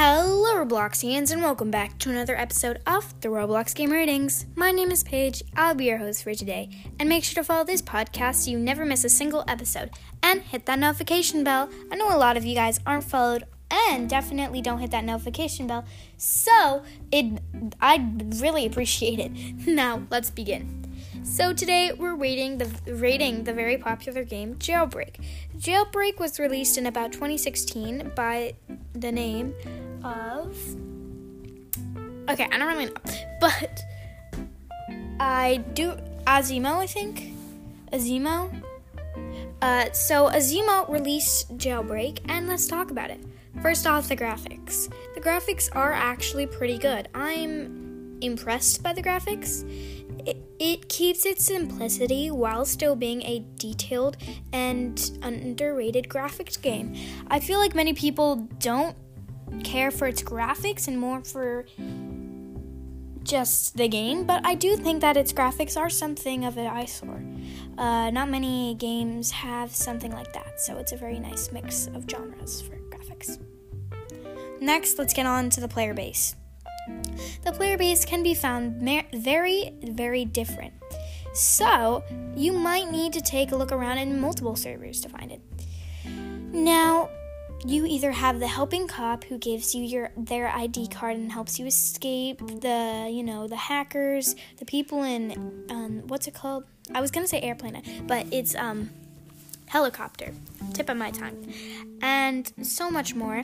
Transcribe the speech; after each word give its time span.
Hello, 0.00 0.64
Robloxians, 0.64 1.32
and 1.32 1.42
welcome 1.42 1.72
back 1.72 1.98
to 1.98 2.08
another 2.08 2.38
episode 2.38 2.78
of 2.86 3.20
the 3.20 3.26
Roblox 3.26 3.74
Game 3.74 3.90
Ratings. 3.90 4.46
My 4.54 4.70
name 4.70 4.92
is 4.92 5.02
Paige. 5.02 5.42
I'll 5.56 5.74
be 5.74 5.86
your 5.86 5.98
host 5.98 6.22
for 6.22 6.36
today. 6.36 6.70
And 7.00 7.08
make 7.08 7.24
sure 7.24 7.42
to 7.42 7.44
follow 7.44 7.64
this 7.64 7.82
podcast 7.82 8.36
so 8.36 8.52
you 8.52 8.60
never 8.60 8.84
miss 8.84 9.02
a 9.02 9.08
single 9.08 9.42
episode. 9.48 9.90
And 10.22 10.42
hit 10.42 10.66
that 10.66 10.78
notification 10.78 11.42
bell. 11.42 11.68
I 11.90 11.96
know 11.96 12.14
a 12.14 12.16
lot 12.16 12.36
of 12.36 12.44
you 12.44 12.54
guys 12.54 12.78
aren't 12.86 13.10
followed 13.10 13.42
and 13.72 14.08
definitely 14.08 14.62
don't 14.62 14.78
hit 14.78 14.92
that 14.92 15.02
notification 15.02 15.66
bell. 15.66 15.84
So, 16.16 16.84
it 17.10 17.42
I'd 17.80 18.40
really 18.40 18.66
appreciate 18.66 19.18
it. 19.18 19.32
Now, 19.66 20.06
let's 20.10 20.30
begin. 20.30 20.88
So 21.24 21.52
today 21.52 21.92
we're 21.92 22.14
rating 22.14 22.58
the 22.58 22.94
rating 22.94 23.44
the 23.44 23.52
very 23.52 23.76
popular 23.76 24.24
game 24.24 24.54
Jailbreak. 24.54 25.16
Jailbreak 25.58 26.18
was 26.18 26.38
released 26.38 26.78
in 26.78 26.86
about 26.86 27.12
2016 27.12 28.12
by 28.14 28.54
the 28.94 29.12
name 29.12 29.54
of 30.04 30.56
Okay, 32.28 32.46
I 32.52 32.58
don't 32.58 32.68
really 32.68 32.86
know. 32.86 32.92
But 33.40 33.84
I 35.18 35.64
do 35.72 35.94
Asimo, 36.26 36.76
I 36.76 36.86
think. 36.86 37.32
Asimo. 37.92 38.62
Uh, 39.62 39.90
so 39.92 40.28
Asimo 40.28 40.88
released 40.88 41.56
Jailbreak, 41.56 42.20
and 42.28 42.46
let's 42.46 42.66
talk 42.66 42.90
about 42.90 43.10
it. 43.10 43.20
First 43.62 43.86
off, 43.86 44.08
the 44.08 44.16
graphics. 44.16 44.92
The 45.14 45.20
graphics 45.20 45.68
are 45.74 45.92
actually 45.92 46.46
pretty 46.46 46.78
good. 46.78 47.08
I'm 47.14 48.18
impressed 48.20 48.82
by 48.82 48.92
the 48.92 49.02
graphics. 49.02 49.64
It, 50.26 50.36
it 50.58 50.88
keeps 50.88 51.24
its 51.24 51.44
simplicity 51.44 52.30
while 52.30 52.64
still 52.66 52.94
being 52.94 53.22
a 53.22 53.44
detailed 53.56 54.18
and 54.52 55.18
underrated 55.22 56.08
graphics 56.08 56.60
game. 56.60 56.94
I 57.28 57.40
feel 57.40 57.58
like 57.58 57.74
many 57.74 57.94
people 57.94 58.36
don't 58.58 58.96
care 59.64 59.90
for 59.90 60.06
its 60.06 60.22
graphics 60.22 60.88
and 60.88 60.98
more 60.98 61.22
for 61.22 61.66
just 63.22 63.76
the 63.76 63.88
game, 63.88 64.24
but 64.24 64.44
I 64.44 64.54
do 64.54 64.76
think 64.76 65.02
that 65.02 65.16
its 65.16 65.32
graphics 65.32 65.76
are 65.76 65.90
something 65.90 66.44
of 66.44 66.56
an 66.56 66.66
eyesore. 66.66 67.22
Uh, 67.76 68.10
not 68.10 68.30
many 68.30 68.74
games 68.74 69.30
have 69.30 69.74
something 69.74 70.10
like 70.12 70.32
that, 70.32 70.60
so 70.60 70.78
it's 70.78 70.92
a 70.92 70.96
very 70.96 71.20
nice 71.20 71.52
mix 71.52 71.86
of 71.88 72.08
genres 72.10 72.62
for 72.62 72.76
graphics. 72.88 73.38
Next, 74.60 74.98
let's 74.98 75.12
get 75.12 75.26
on 75.26 75.50
to 75.50 75.60
the 75.60 75.68
player 75.68 75.94
base. 75.94 76.34
The 77.44 77.52
player 77.52 77.76
base 77.76 78.04
can 78.04 78.22
be 78.22 78.34
found 78.34 78.80
very, 79.12 79.74
very 79.82 80.24
different. 80.24 80.72
So, 81.34 82.02
you 82.34 82.52
might 82.52 82.90
need 82.90 83.12
to 83.12 83.20
take 83.20 83.52
a 83.52 83.56
look 83.56 83.70
around 83.70 83.98
in 83.98 84.18
multiple 84.18 84.56
servers 84.56 85.00
to 85.02 85.08
find 85.08 85.30
it. 85.30 85.40
Now, 86.52 87.10
you 87.64 87.84
either 87.86 88.12
have 88.12 88.40
the 88.40 88.46
helping 88.46 88.86
cop 88.86 89.24
who 89.24 89.38
gives 89.38 89.74
you 89.74 89.82
your 89.82 90.10
their 90.16 90.48
ID 90.48 90.88
card 90.88 91.16
and 91.16 91.32
helps 91.32 91.58
you 91.58 91.66
escape 91.66 92.38
the 92.38 93.08
you 93.10 93.22
know 93.22 93.48
the 93.48 93.56
hackers, 93.56 94.36
the 94.58 94.64
people 94.64 95.02
in 95.02 95.66
um, 95.70 96.02
what's 96.06 96.26
it 96.26 96.34
called? 96.34 96.64
I 96.94 97.00
was 97.00 97.10
gonna 97.10 97.28
say 97.28 97.40
airplane, 97.40 97.82
but 98.06 98.26
it's 98.30 98.54
um 98.54 98.90
helicopter, 99.66 100.32
tip 100.72 100.88
of 100.88 100.96
my 100.96 101.10
tongue, 101.10 101.52
and 102.00 102.50
so 102.62 102.90
much 102.90 103.14
more. 103.14 103.42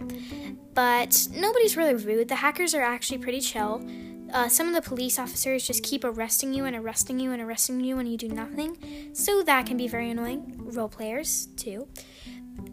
But 0.75 1.29
nobody's 1.33 1.77
really 1.77 1.95
rude. 1.95 2.29
The 2.29 2.37
hackers 2.37 2.75
are 2.75 2.83
actually 2.83 3.19
pretty 3.19 3.41
chill. 3.41 3.85
Uh, 4.33 4.48
some 4.48 4.67
of 4.67 4.75
the 4.75 4.83
police 4.83 5.19
officers 5.19 5.65
just 5.65 5.85
keep 5.85 6.03
arresting 6.03 6.53
you 6.53 6.65
and 6.65 6.75
arresting 6.75 7.20
you 7.20 7.31
and 7.31 7.41
arresting 7.41 7.81
you 7.81 7.95
when 7.95 8.07
you 8.07 8.17
do 8.17 8.29
nothing, 8.29 9.11
so 9.12 9.42
that 9.42 9.67
can 9.67 9.77
be 9.77 9.87
very 9.87 10.11
annoying. 10.11 10.55
Role 10.59 10.89
players, 10.89 11.47
too. 11.57 11.87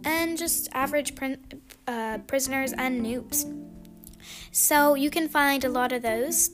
And 0.03 0.37
just 0.37 0.69
average 0.73 1.13
uh, 1.87 2.19
prisoners 2.27 2.73
and 2.73 3.05
noobs. 3.05 3.45
So 4.51 4.95
you 4.95 5.09
can 5.09 5.29
find 5.29 5.63
a 5.63 5.69
lot 5.69 5.91
of 5.91 6.01
those, 6.01 6.51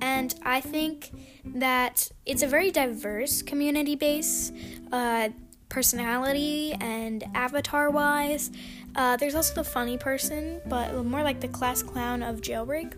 and 0.00 0.34
I 0.42 0.60
think 0.60 1.10
that 1.44 2.10
it's 2.26 2.42
a 2.42 2.46
very 2.46 2.70
diverse 2.70 3.42
community 3.42 3.96
base. 3.96 4.52
Uh, 4.90 5.30
personality 5.68 6.72
and 6.80 7.24
avatar 7.34 7.90
wise. 7.90 8.50
Uh, 8.96 9.16
there's 9.16 9.34
also 9.34 9.54
the 9.54 9.64
funny 9.64 9.98
person, 9.98 10.60
but 10.66 11.04
more 11.04 11.22
like 11.22 11.40
the 11.40 11.48
class 11.48 11.82
clown 11.82 12.22
of 12.22 12.40
Jailbreak. 12.40 12.94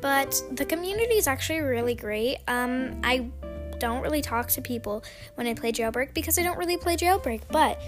But 0.00 0.40
the 0.52 0.64
community 0.64 1.14
is 1.14 1.26
actually 1.26 1.60
really 1.60 1.94
great. 1.94 2.38
Um, 2.46 3.00
I 3.02 3.30
don't 3.78 4.02
really 4.02 4.22
talk 4.22 4.48
to 4.48 4.62
people 4.62 5.04
when 5.34 5.46
I 5.46 5.54
play 5.54 5.72
Jailbreak 5.72 6.14
because 6.14 6.38
I 6.38 6.42
don't 6.42 6.58
really 6.58 6.76
play 6.76 6.96
Jailbreak, 6.96 7.42
but 7.50 7.80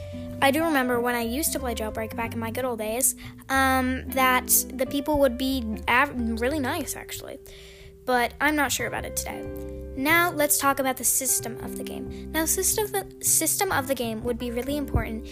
I 0.43 0.51
do 0.51 0.65
remember 0.65 1.01
when 1.01 1.15
I 1.15 1.23
used 1.23 1.53
to 1.53 1.59
play 1.59 1.75
Jailbreak 1.75 2.17
back 2.17 2.35
in 2.35 2.41
my 2.41 2.51
good 2.51 2.65
old 2.65 2.79
days 2.79 3.15
um, 3.49 4.09
that 4.11 4.49
the 4.75 4.87
people 4.87 5.19
would 5.21 5.39
be 5.39 5.65
av- 5.89 6.41
really 6.41 6.61
nice 6.61 6.97
actually. 6.97 7.39
But 8.05 8.35
I'm 8.41 8.55
not 8.55 8.71
sure 8.71 8.87
about 8.87 9.05
it 9.05 9.17
today. 9.17 9.43
Now 9.97 10.31
let's 10.31 10.59
talk 10.59 10.79
about 10.79 10.97
the 10.97 11.05
system 11.05 11.59
of 11.65 11.77
the 11.77 11.83
game. 11.83 12.31
Now 12.31 12.45
system 12.45 13.21
system 13.21 13.73
of 13.73 13.89
the 13.89 13.95
game 13.95 14.23
would 14.23 14.39
be 14.39 14.51
really 14.51 14.77
important 14.77 15.27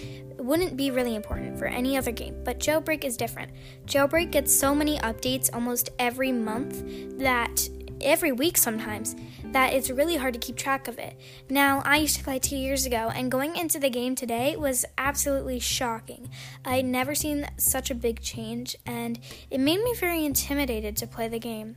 wouldn't 0.44 0.76
be 0.76 0.90
really 0.90 1.14
important 1.14 1.58
for 1.58 1.66
any 1.66 1.96
other 1.96 2.12
game, 2.12 2.36
but 2.44 2.58
Jailbreak 2.58 3.04
is 3.04 3.16
different. 3.16 3.50
Jailbreak 3.86 4.30
gets 4.30 4.54
so 4.54 4.74
many 4.74 4.98
updates 4.98 5.48
almost 5.52 5.90
every 5.98 6.32
month 6.32 6.82
that 7.18 7.68
every 8.04 8.30
week 8.30 8.56
sometimes 8.56 9.16
that 9.46 9.72
it's 9.72 9.90
really 9.90 10.16
hard 10.16 10.34
to 10.34 10.40
keep 10.40 10.56
track 10.56 10.86
of 10.88 10.98
it. 10.98 11.18
Now, 11.48 11.82
I 11.84 11.96
used 11.96 12.16
to 12.16 12.24
play 12.24 12.38
2 12.38 12.56
years 12.56 12.86
ago 12.86 13.10
and 13.14 13.30
going 13.30 13.56
into 13.56 13.78
the 13.78 13.90
game 13.90 14.14
today 14.14 14.56
was 14.56 14.84
absolutely 14.98 15.58
shocking. 15.58 16.28
I'd 16.64 16.84
never 16.84 17.14
seen 17.14 17.46
such 17.56 17.90
a 17.90 17.94
big 17.94 18.20
change 18.20 18.76
and 18.84 19.18
it 19.50 19.58
made 19.58 19.82
me 19.82 19.94
very 19.94 20.24
intimidated 20.24 20.96
to 20.98 21.06
play 21.06 21.28
the 21.28 21.38
game. 21.38 21.76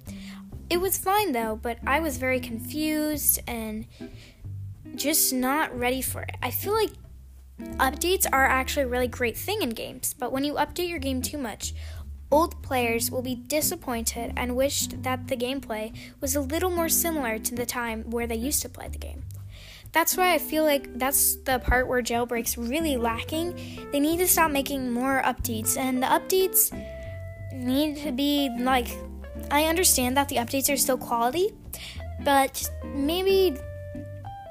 It 0.69 0.81
was 0.81 0.97
fine 0.97 1.31
though, 1.31 1.57
but 1.61 1.77
I 1.87 1.99
was 2.01 2.17
very 2.17 2.39
confused 2.39 3.39
and 3.47 3.85
just 4.95 5.33
not 5.33 5.77
ready 5.77 6.01
for 6.01 6.23
it. 6.23 6.35
I 6.41 6.51
feel 6.51 6.73
like 6.73 6.91
updates 7.77 8.27
are 8.31 8.45
actually 8.45 8.83
a 8.83 8.87
really 8.87 9.07
great 9.07 9.37
thing 9.37 9.61
in 9.61 9.69
games, 9.69 10.13
but 10.13 10.31
when 10.31 10.43
you 10.43 10.55
update 10.55 10.89
your 10.89 10.99
game 10.99 11.21
too 11.21 11.37
much, 11.37 11.73
old 12.31 12.61
players 12.61 13.09
will 13.09 13.21
be 13.21 13.35
disappointed 13.35 14.33
and 14.35 14.55
wished 14.55 15.03
that 15.03 15.27
the 15.27 15.37
gameplay 15.37 15.95
was 16.19 16.35
a 16.35 16.41
little 16.41 16.69
more 16.69 16.89
similar 16.89 17.39
to 17.39 17.55
the 17.55 17.65
time 17.65 18.09
where 18.09 18.27
they 18.27 18.35
used 18.35 18.61
to 18.61 18.69
play 18.69 18.87
the 18.87 18.97
game. 18.97 19.23
That's 19.93 20.17
why 20.17 20.33
I 20.33 20.37
feel 20.37 20.63
like 20.63 20.99
that's 20.99 21.37
the 21.37 21.59
part 21.59 21.87
where 21.87 22.01
jailbreak's 22.01 22.57
really 22.57 22.97
lacking. 22.97 23.89
They 23.91 23.99
need 23.99 24.19
to 24.19 24.27
stop 24.27 24.51
making 24.51 24.91
more 24.91 25.21
updates, 25.23 25.77
and 25.77 26.03
the 26.03 26.07
updates 26.07 26.71
need 27.53 27.97
to 28.03 28.11
be 28.11 28.49
like 28.59 28.89
I 29.49 29.65
understand 29.65 30.17
that 30.17 30.27
the 30.29 30.37
updates 30.37 30.71
are 30.71 30.77
still 30.77 30.97
quality, 30.97 31.53
but 32.23 32.69
maybe 32.83 33.55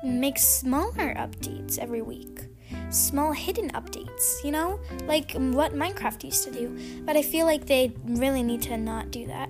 make 0.02 0.38
smaller 0.38 1.14
updates 1.14 1.78
every 1.78 2.02
week. 2.02 2.45
Small 2.90 3.32
hidden 3.32 3.70
updates, 3.70 4.42
you 4.44 4.52
know? 4.52 4.80
Like 5.04 5.32
what 5.32 5.74
Minecraft 5.74 6.24
used 6.24 6.44
to 6.44 6.50
do. 6.50 6.76
But 7.04 7.16
I 7.16 7.22
feel 7.22 7.46
like 7.46 7.66
they 7.66 7.92
really 8.04 8.42
need 8.42 8.62
to 8.62 8.76
not 8.76 9.10
do 9.10 9.26
that. 9.26 9.48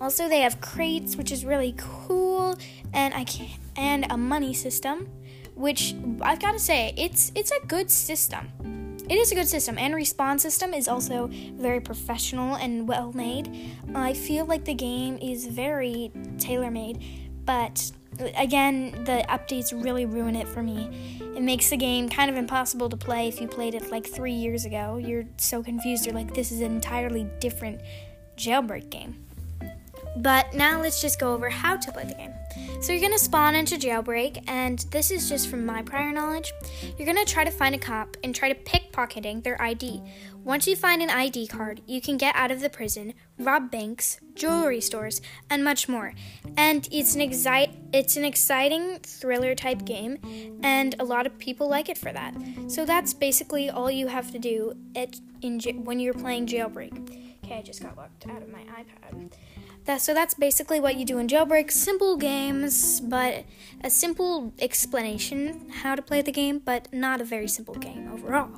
Also, 0.00 0.28
they 0.28 0.40
have 0.40 0.60
crates, 0.60 1.16
which 1.16 1.30
is 1.30 1.44
really 1.44 1.74
cool, 1.76 2.58
and 2.92 3.14
I 3.14 3.22
can 3.24 3.48
and 3.76 4.06
a 4.10 4.16
money 4.16 4.52
system, 4.52 5.08
which 5.54 5.94
I've 6.20 6.40
got 6.40 6.52
to 6.52 6.58
say, 6.58 6.92
it's 6.96 7.30
it's 7.36 7.52
a 7.52 7.66
good 7.66 7.88
system. 7.88 8.48
It 9.08 9.14
is 9.14 9.30
a 9.30 9.34
good 9.34 9.48
system, 9.48 9.78
and 9.78 9.94
respawn 9.94 10.40
system 10.40 10.74
is 10.74 10.88
also 10.88 11.28
very 11.54 11.80
professional 11.80 12.56
and 12.56 12.88
well 12.88 13.12
made. 13.12 13.74
I 13.94 14.12
feel 14.12 14.44
like 14.46 14.64
the 14.64 14.74
game 14.74 15.18
is 15.22 15.46
very 15.46 16.10
tailor 16.38 16.70
made, 16.70 17.02
but 17.44 17.92
again, 18.36 19.04
the 19.04 19.24
updates 19.28 19.72
really 19.84 20.06
ruin 20.06 20.36
it 20.36 20.48
for 20.48 20.62
me. 20.62 21.18
It 21.36 21.42
makes 21.42 21.70
the 21.70 21.76
game 21.76 22.08
kind 22.08 22.30
of 22.30 22.36
impossible 22.36 22.88
to 22.90 22.96
play 22.96 23.28
if 23.28 23.40
you 23.40 23.48
played 23.48 23.74
it 23.74 23.90
like 23.90 24.06
three 24.06 24.32
years 24.32 24.64
ago. 24.64 24.98
You're 24.98 25.24
so 25.36 25.62
confused, 25.62 26.06
you're 26.06 26.14
like, 26.14 26.34
this 26.34 26.52
is 26.52 26.60
an 26.60 26.72
entirely 26.72 27.24
different 27.40 27.80
jailbreak 28.36 28.90
game. 28.90 29.24
But 30.16 30.52
now 30.54 30.80
let's 30.80 31.00
just 31.00 31.18
go 31.18 31.32
over 31.32 31.48
how 31.48 31.76
to 31.76 31.92
play 31.92 32.04
the 32.04 32.14
game. 32.14 32.32
So 32.82 32.92
you're 32.92 33.00
gonna 33.00 33.18
spawn 33.18 33.54
into 33.54 33.76
jailbreak, 33.76 34.42
and 34.48 34.80
this 34.90 35.10
is 35.10 35.28
just 35.28 35.48
from 35.48 35.64
my 35.64 35.82
prior 35.82 36.12
knowledge. 36.12 36.52
You're 36.98 37.06
gonna 37.06 37.24
try 37.24 37.44
to 37.44 37.50
find 37.50 37.74
a 37.74 37.78
cop 37.78 38.16
and 38.24 38.34
try 38.34 38.52
to 38.52 38.60
pickpocketing 38.62 39.42
their 39.42 39.60
ID. 39.62 40.02
Once 40.44 40.66
you 40.66 40.74
find 40.74 41.00
an 41.00 41.08
ID 41.08 41.46
card, 41.46 41.80
you 41.86 42.00
can 42.00 42.16
get 42.16 42.34
out 42.34 42.50
of 42.50 42.60
the 42.60 42.68
prison, 42.68 43.14
rob 43.38 43.70
banks, 43.70 44.18
jewelry 44.34 44.80
stores, 44.80 45.22
and 45.48 45.62
much 45.62 45.88
more. 45.88 46.12
And 46.56 46.88
it's 46.90 47.14
an 47.14 47.20
excite 47.20 47.70
it's 47.92 48.16
an 48.16 48.24
exciting 48.24 48.98
thriller 49.00 49.54
type 49.54 49.84
game, 49.84 50.18
and 50.62 50.96
a 50.98 51.04
lot 51.04 51.26
of 51.26 51.38
people 51.38 51.68
like 51.68 51.88
it 51.88 51.96
for 51.98 52.12
that. 52.12 52.34
So 52.66 52.84
that's 52.84 53.14
basically 53.14 53.70
all 53.70 53.90
you 53.90 54.08
have 54.08 54.32
to 54.32 54.38
do 54.38 54.74
at 54.96 55.20
in 55.40 55.60
when 55.84 56.00
you're 56.00 56.14
playing 56.14 56.46
jailbreak. 56.46 57.21
Okay, 57.44 57.58
I 57.58 57.62
just 57.62 57.82
got 57.82 57.96
locked 57.96 58.26
out 58.28 58.42
of 58.42 58.48
my 58.48 58.60
iPad. 58.60 59.32
That, 59.84 60.00
so 60.00 60.14
that's 60.14 60.34
basically 60.34 60.78
what 60.78 60.96
you 60.96 61.04
do 61.04 61.18
in 61.18 61.26
Jailbreak. 61.26 61.72
Simple 61.72 62.16
games, 62.16 63.00
but 63.00 63.44
a 63.82 63.90
simple 63.90 64.52
explanation 64.60 65.68
how 65.70 65.96
to 65.96 66.02
play 66.02 66.22
the 66.22 66.30
game, 66.30 66.60
but 66.60 66.92
not 66.92 67.20
a 67.20 67.24
very 67.24 67.48
simple 67.48 67.74
game 67.74 68.08
overall. 68.12 68.50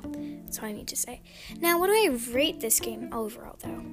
That's 0.45 0.59
all 0.59 0.65
I 0.65 0.71
need 0.71 0.87
to 0.89 0.95
say. 0.95 1.21
Now, 1.59 1.79
what 1.79 1.87
do 1.87 1.93
I 1.93 2.15
rate 2.31 2.59
this 2.59 2.79
game 2.79 3.09
overall, 3.11 3.57
though? 3.63 3.83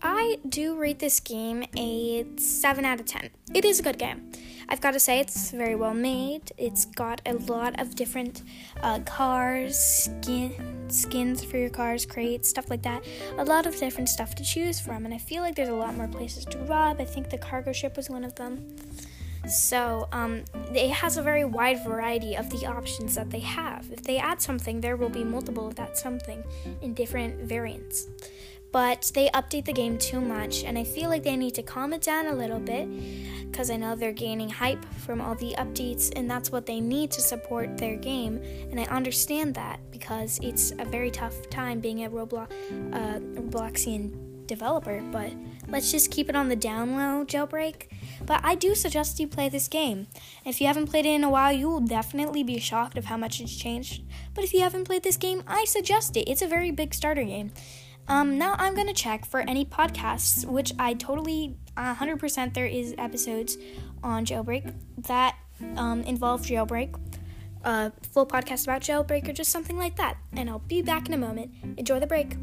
I 0.00 0.38
do 0.48 0.76
rate 0.78 1.00
this 1.00 1.18
game 1.18 1.64
a 1.76 2.24
7 2.36 2.84
out 2.84 3.00
of 3.00 3.06
10. 3.06 3.30
It 3.52 3.64
is 3.64 3.80
a 3.80 3.82
good 3.82 3.98
game. 3.98 4.30
I've 4.68 4.80
got 4.80 4.92
to 4.92 5.00
say, 5.00 5.18
it's 5.18 5.50
very 5.50 5.74
well 5.74 5.92
made. 5.92 6.52
It's 6.56 6.84
got 6.84 7.20
a 7.26 7.34
lot 7.34 7.78
of 7.80 7.96
different 7.96 8.44
uh, 8.80 9.00
cars, 9.00 9.76
skin, 9.76 10.79
skins 11.00 11.44
for 11.44 11.56
your 11.56 11.70
cars, 11.70 12.04
crates, 12.06 12.48
stuff 12.48 12.70
like 12.70 12.82
that. 12.82 13.04
A 13.38 13.44
lot 13.44 13.66
of 13.66 13.76
different 13.76 14.08
stuff 14.08 14.34
to 14.36 14.44
choose 14.44 14.80
from, 14.80 15.04
and 15.04 15.14
I 15.14 15.18
feel 15.18 15.42
like 15.42 15.54
there's 15.54 15.68
a 15.68 15.74
lot 15.74 15.94
more 15.96 16.08
places 16.08 16.44
to 16.46 16.58
rob. 16.58 17.00
I 17.00 17.04
think 17.04 17.30
the 17.30 17.38
cargo 17.38 17.72
ship 17.72 17.96
was 17.96 18.10
one 18.10 18.24
of 18.24 18.34
them. 18.34 18.64
So 19.48 20.08
um, 20.12 20.44
it 20.74 20.90
has 20.90 21.16
a 21.16 21.22
very 21.22 21.44
wide 21.44 21.82
variety 21.84 22.36
of 22.36 22.50
the 22.50 22.66
options 22.66 23.14
that 23.14 23.30
they 23.30 23.40
have. 23.40 23.90
If 23.90 24.02
they 24.02 24.18
add 24.18 24.40
something, 24.40 24.80
there 24.80 24.96
will 24.96 25.08
be 25.08 25.24
multiple 25.24 25.66
of 25.66 25.74
that 25.76 25.96
something 25.96 26.42
in 26.82 26.94
different 26.94 27.40
variants. 27.42 28.08
But 28.72 29.10
they 29.14 29.28
update 29.30 29.64
the 29.64 29.72
game 29.72 29.98
too 29.98 30.20
much, 30.20 30.62
and 30.62 30.78
I 30.78 30.84
feel 30.84 31.08
like 31.08 31.24
they 31.24 31.36
need 31.36 31.54
to 31.56 31.62
calm 31.62 31.92
it 31.92 32.02
down 32.02 32.26
a 32.26 32.32
little 32.32 32.60
bit 32.60 32.88
because 33.50 33.68
I 33.68 33.76
know 33.76 33.96
they're 33.96 34.12
gaining 34.12 34.48
hype 34.48 34.84
from 34.94 35.20
all 35.20 35.34
the 35.34 35.56
updates, 35.58 36.12
and 36.14 36.30
that's 36.30 36.52
what 36.52 36.66
they 36.66 36.80
need 36.80 37.10
to 37.12 37.20
support 37.20 37.76
their 37.76 37.96
game. 37.96 38.40
And 38.70 38.78
I 38.78 38.84
understand 38.84 39.56
that 39.56 39.80
because 39.90 40.38
it's 40.40 40.72
a 40.78 40.84
very 40.84 41.10
tough 41.10 41.50
time 41.50 41.80
being 41.80 42.04
a 42.04 42.10
Roblox, 42.10 42.52
uh, 42.92 43.18
Robloxian 43.18 44.29
developer, 44.50 45.00
but 45.12 45.32
let's 45.68 45.90
just 45.90 46.10
keep 46.10 46.28
it 46.28 46.36
on 46.36 46.48
the 46.48 46.56
down 46.56 46.96
low, 46.96 47.24
Jailbreak. 47.24 47.86
But 48.26 48.40
I 48.42 48.56
do 48.56 48.74
suggest 48.74 49.20
you 49.20 49.28
play 49.28 49.48
this 49.48 49.68
game. 49.68 50.08
If 50.44 50.60
you 50.60 50.66
haven't 50.66 50.88
played 50.88 51.06
it 51.06 51.14
in 51.14 51.24
a 51.24 51.30
while, 51.30 51.52
you 51.52 51.70
will 51.70 51.80
definitely 51.80 52.42
be 52.42 52.58
shocked 52.58 52.98
of 52.98 53.06
how 53.06 53.16
much 53.16 53.40
it's 53.40 53.56
changed. 53.56 54.02
But 54.34 54.44
if 54.44 54.52
you 54.52 54.60
haven't 54.60 54.84
played 54.84 55.04
this 55.04 55.16
game, 55.16 55.42
I 55.46 55.64
suggest 55.64 56.16
it. 56.16 56.28
It's 56.28 56.42
a 56.42 56.48
very 56.48 56.72
big 56.72 56.92
starter 56.92 57.22
game. 57.22 57.52
Um, 58.08 58.38
now 58.38 58.56
I'm 58.58 58.74
gonna 58.74 58.92
check 58.92 59.24
for 59.24 59.40
any 59.40 59.64
podcasts, 59.64 60.44
which 60.44 60.72
I 60.78 60.94
totally 60.94 61.56
100% 61.76 62.54
there 62.54 62.66
is 62.66 62.94
episodes 62.98 63.56
on 64.02 64.26
Jailbreak 64.26 64.74
that 65.06 65.36
um, 65.76 66.02
involve 66.02 66.42
Jailbreak, 66.42 66.96
a 67.64 67.68
uh, 67.68 67.90
full 68.12 68.26
podcast 68.26 68.64
about 68.64 68.82
Jailbreak, 68.82 69.28
or 69.28 69.32
just 69.32 69.52
something 69.52 69.78
like 69.78 69.96
that. 69.96 70.16
And 70.32 70.50
I'll 70.50 70.58
be 70.58 70.82
back 70.82 71.06
in 71.06 71.14
a 71.14 71.18
moment. 71.18 71.52
Enjoy 71.76 72.00
the 72.00 72.06
break. 72.06 72.36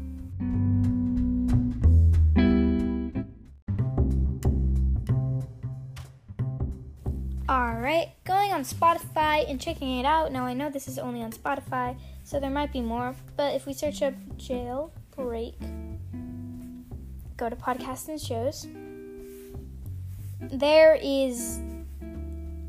Going 8.24 8.52
on 8.52 8.62
Spotify 8.62 9.48
and 9.48 9.60
checking 9.60 9.98
it 9.98 10.04
out. 10.04 10.32
Now 10.32 10.44
I 10.44 10.52
know 10.52 10.70
this 10.70 10.88
is 10.88 10.98
only 10.98 11.22
on 11.22 11.32
Spotify, 11.32 11.96
so 12.24 12.38
there 12.38 12.50
might 12.50 12.72
be 12.72 12.80
more, 12.80 13.14
but 13.36 13.54
if 13.54 13.66
we 13.66 13.72
search 13.72 14.02
up 14.02 14.14
jailbreak, 14.36 15.54
go 17.36 17.48
to 17.48 17.56
podcasts 17.56 18.08
and 18.08 18.20
shows, 18.20 18.66
there 20.40 20.98
is 21.02 21.60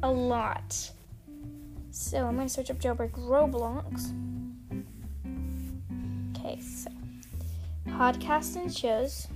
a 0.03 0.11
lot. 0.11 0.91
So 1.91 2.25
I'm 2.25 2.37
to 2.37 2.47
search 2.47 2.71
up 2.71 2.79
jailbreak 2.79 3.11
Roblox. 3.11 4.13
Okay, 6.37 6.61
so 6.61 6.89
podcasts 7.87 8.55
and 8.55 8.73
shows, 8.73 9.27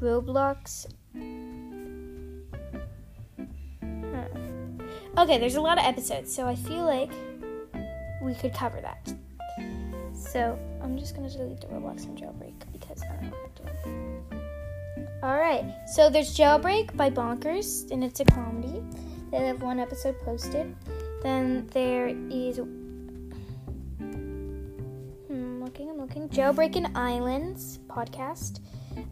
Roblox 0.00 0.86
Okay, 5.18 5.36
there's 5.36 5.56
a 5.56 5.60
lot 5.60 5.76
of 5.78 5.84
episodes, 5.84 6.34
so 6.34 6.46
I 6.48 6.54
feel 6.54 6.86
like 6.86 7.10
we 8.22 8.34
could 8.34 8.54
cover 8.54 8.80
that. 8.80 9.12
So 10.14 10.58
I'm 10.82 10.96
just 10.98 11.14
gonna 11.14 11.28
delete 11.28 11.60
the 11.60 11.66
Roblox 11.66 12.04
and 12.04 12.16
Jailbreak 12.16 12.54
because 12.72 13.02
I 13.02 13.16
don't 13.16 13.30
know 13.30 13.36
to. 13.56 13.62
do. 13.84 14.38
Alright, 15.22 15.66
so 15.94 16.08
there's 16.08 16.34
Jailbreak 16.34 16.96
by 16.96 17.10
Bonkers, 17.10 17.90
and 17.90 18.02
it's 18.02 18.20
a 18.20 18.24
comedy. 18.24 18.82
They 19.30 19.46
have 19.46 19.60
one 19.60 19.78
episode 19.78 20.18
posted. 20.22 20.74
Then 21.22 21.66
there 21.72 22.08
is. 22.08 22.56
Hmm, 25.28 25.62
looking, 25.62 25.90
I'm 25.90 25.98
looking. 25.98 26.30
Jailbreaking 26.30 26.96
Islands 26.96 27.80
podcast. 27.86 28.60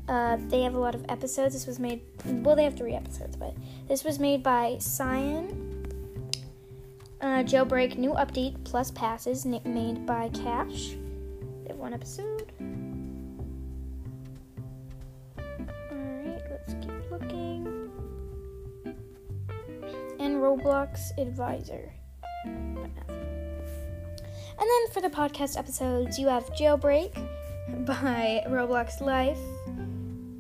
Uh, 0.09 0.39
they 0.49 0.63
have 0.63 0.75
a 0.75 0.79
lot 0.79 0.95
of 0.95 1.05
episodes. 1.11 1.53
This 1.53 1.67
was 1.67 1.79
made, 1.79 2.01
well, 2.25 2.57
they 2.57 2.65
have 2.65 2.77
three 2.77 2.95
episodes, 2.95 3.37
but 3.37 3.55
this 3.87 4.03
was 4.03 4.19
made 4.19 4.43
by 4.43 4.79
Cyan 4.79 5.70
uh, 7.21 7.43
jailbreak 7.43 7.99
new 7.99 8.13
update 8.13 8.63
plus 8.65 8.91
passes 8.91 9.45
made 9.45 10.07
by 10.07 10.29
Cash. 10.31 10.97
They 11.67 11.75
one 11.75 11.93
episode. 11.95 12.53
Alright, 15.91 16.43
let's 16.51 16.75
keep 16.75 17.11
looking. 17.11 17.91
And 20.19 20.37
Roblox 20.37 21.17
Advisor. 21.19 21.93
And 24.61 24.69
then 24.69 24.93
for 24.93 25.01
the 25.01 25.09
podcast 25.09 25.57
episodes, 25.59 26.19
you 26.19 26.29
have 26.29 26.45
Jailbreak 26.55 27.15
by 27.87 28.45
Roblox 28.47 29.01
Life, 29.01 29.39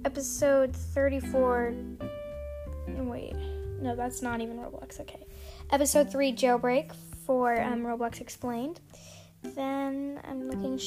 episode 0.04 0.74
34. 0.74 1.74
Wait, 2.88 3.34
no, 3.80 3.96
that's 3.96 4.22
not 4.22 4.40
even 4.40 4.58
Roblox. 4.58 5.00
Okay 5.00 5.26
episode 5.72 6.10
3 6.10 6.32
jailbreak 6.32 6.92
for 7.24 7.60
um, 7.60 7.82
Roblox 7.82 8.20
Explained. 8.20 8.80
Then 9.42 10.20
I'm 10.24 10.48
looking. 10.48 10.78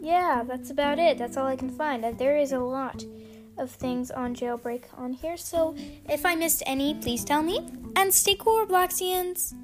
Yeah, 0.00 0.44
that's 0.46 0.70
about 0.70 0.98
it. 0.98 1.16
That's 1.16 1.36
all 1.36 1.46
I 1.46 1.56
can 1.56 1.70
find. 1.70 2.04
There 2.18 2.36
is 2.36 2.52
a 2.52 2.58
lot 2.58 3.04
of 3.56 3.70
things 3.70 4.10
on 4.10 4.34
jailbreak 4.34 4.82
on 4.98 5.12
here, 5.12 5.36
so 5.36 5.74
if 6.08 6.26
I 6.26 6.34
missed 6.34 6.62
any, 6.66 6.94
please 6.94 7.24
tell 7.24 7.42
me. 7.42 7.66
And 7.96 8.12
stay 8.12 8.34
cool, 8.34 8.66
Robloxians! 8.66 9.54